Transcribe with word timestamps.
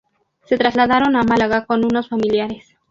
Se 0.45 0.57
trasladaron 0.57 1.15
a 1.15 1.21
Málaga 1.21 1.67
con 1.67 1.85
unos 1.85 2.09
familiares. 2.09 2.75